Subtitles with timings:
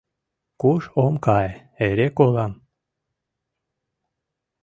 [0.61, 1.51] Куш ом кае,
[1.85, 2.51] эре колам.